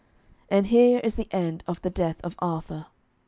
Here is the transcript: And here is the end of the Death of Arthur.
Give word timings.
And 0.49 0.65
here 0.65 0.99
is 1.03 1.13
the 1.13 1.31
end 1.31 1.63
of 1.67 1.83
the 1.83 1.91
Death 1.91 2.19
of 2.23 2.33
Arthur. 2.39 2.87